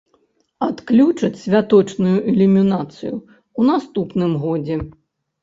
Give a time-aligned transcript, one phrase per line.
[0.67, 4.81] Адключаць святочную ілюмінацыю ў наступным годзе.